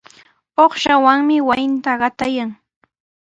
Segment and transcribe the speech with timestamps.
[0.63, 2.49] Uqshawanmi wasinta qataykan.